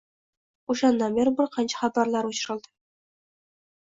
[0.73, 2.73] O'shandan beri bir qancha xabarlar o'chirildi